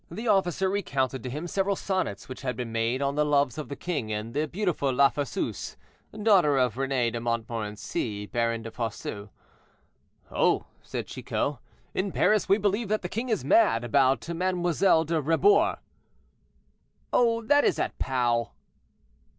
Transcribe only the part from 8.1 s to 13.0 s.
baron de Fosseux. "Oh!" said Chicot; "in Paris, we believe